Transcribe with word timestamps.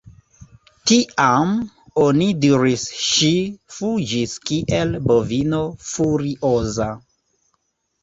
Tiam, 0.91 1.51
oni 2.05 2.31
diris 2.47 2.87
ŝi 3.03 3.31
fuĝis 3.77 4.35
kiel 4.51 4.99
bovino 5.07 5.63
furioza. 5.93 6.93